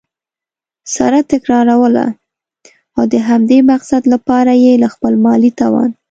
سره 0.95 1.19
تكراروله؛ 1.31 2.05
او 2.97 3.03
د 3.13 3.15
همدې 3.27 3.59
مقصد 3.71 4.01
له 4.11 4.17
پاره 4.27 4.53
یي 4.65 4.73
له 4.83 4.87
خپل 4.93 5.13
مالي 5.25 5.51
توان 5.59 5.89